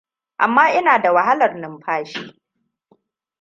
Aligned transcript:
amma 0.37 0.69
ina 0.73 0.99
da 1.01 1.13
wahalar 1.13 1.55
numfashi 1.57 2.35